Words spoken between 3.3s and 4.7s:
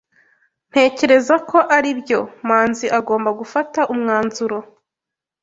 gufata umwanzuro.